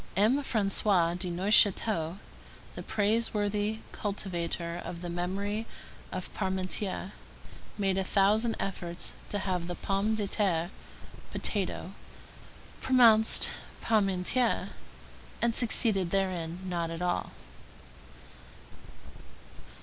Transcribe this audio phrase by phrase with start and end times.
[0.17, 0.41] M.
[0.43, 2.17] François de Neufchâteau,
[2.73, 5.67] the praiseworthy cultivator of the memory
[6.11, 7.11] of Parmentier,
[7.77, 10.71] made a thousand efforts to have pomme de terre
[11.31, 11.93] [potato]
[12.81, 13.51] pronounced
[13.83, 14.69] parmentière,
[15.39, 17.29] and succeeded therein not at all.